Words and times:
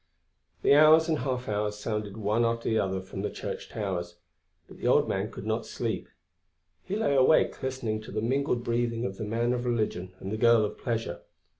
The 0.63 0.73
hours 0.73 1.07
and 1.07 1.19
half 1.19 1.47
hours 1.47 1.77
sounded 1.77 2.17
one 2.17 2.43
after 2.43 2.67
the 2.67 2.79
other 2.79 3.01
from 3.01 3.21
the 3.21 3.29
church 3.29 3.69
towers, 3.69 4.15
but 4.67 4.77
the 4.77 4.87
old 4.87 5.07
man 5.07 5.29
could 5.29 5.45
not 5.45 5.63
sleep; 5.63 6.09
he 6.83 6.95
lay 6.95 7.13
awake 7.13 7.61
listening 7.61 8.01
to 8.01 8.11
the 8.11 8.19
mingled 8.19 8.63
breathing 8.63 9.05
of 9.05 9.17
the 9.17 9.23
man 9.25 9.53
of 9.53 9.63
religion 9.63 10.15
and 10.19 10.31
the 10.31 10.37
girl 10.37 10.65
of 10.65 10.79
pleasure. 10.79 11.21